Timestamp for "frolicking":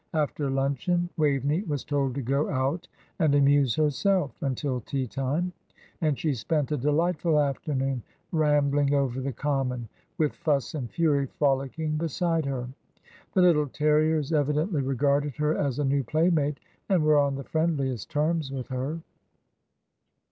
11.27-11.97